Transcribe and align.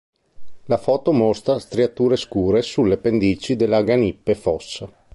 La 0.65 0.77
foto 0.79 1.11
mostra 1.13 1.59
striature 1.59 2.17
scure 2.17 2.63
sulle 2.63 2.97
pendici 2.97 3.55
dell'Aganippe 3.55 4.33
Fossa. 4.33 4.91